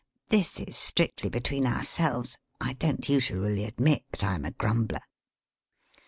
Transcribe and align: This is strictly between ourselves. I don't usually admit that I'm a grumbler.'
This 0.29 0.59
is 0.59 0.75
strictly 0.75 1.29
between 1.29 1.67
ourselves. 1.67 2.39
I 2.59 2.73
don't 2.73 3.07
usually 3.07 3.65
admit 3.65 4.01
that 4.13 4.23
I'm 4.23 4.45
a 4.45 4.51
grumbler.' 4.51 5.01